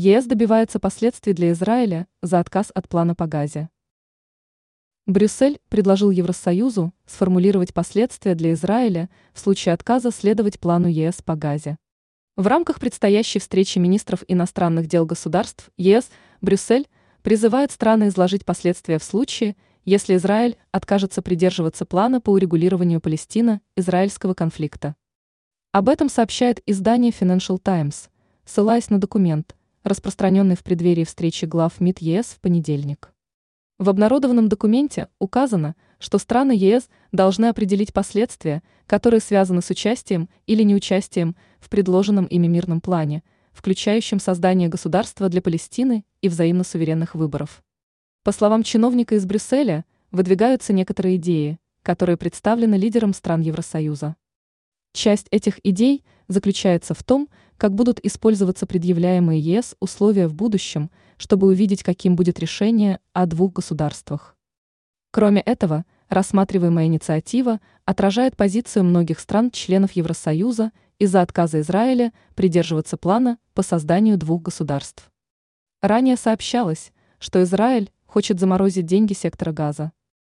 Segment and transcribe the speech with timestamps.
[0.00, 3.68] ЕС добивается последствий для Израиля за отказ от плана по Газе.
[5.06, 11.78] Брюссель предложил Евросоюзу сформулировать последствия для Израиля в случае отказа следовать плану ЕС по Газе.
[12.36, 16.10] В рамках предстоящей встречи министров иностранных дел государств ЕС
[16.40, 16.86] Брюссель
[17.22, 24.94] призывает страны изложить последствия в случае, если Израиль откажется придерживаться плана по урегулированию Палестино-израильского конфликта.
[25.72, 28.10] Об этом сообщает издание Financial Times,
[28.44, 29.56] ссылаясь на документ,
[29.88, 33.12] распространенный в преддверии встречи глав МИД ЕС в понедельник.
[33.78, 40.62] В обнародованном документе указано, что страны ЕС должны определить последствия, которые связаны с участием или
[40.62, 47.62] неучастием в предложенном ими мирном плане, включающем создание государства для Палестины и взаимно суверенных выборов.
[48.24, 54.16] По словам чиновника из Брюсселя, выдвигаются некоторые идеи, которые представлены лидером стран Евросоюза.
[54.92, 61.48] Часть этих идей заключается в том, как будут использоваться предъявляемые ЕС условия в будущем, чтобы
[61.48, 64.36] увидеть, каким будет решение о двух государствах.
[65.10, 73.62] Кроме этого, рассматриваемая инициатива отражает позицию многих стран-членов Евросоюза из-за отказа Израиля придерживаться плана по
[73.62, 75.10] созданию двух государств.
[75.80, 79.92] Ранее сообщалось, что Израиль хочет заморозить деньги сектора газа.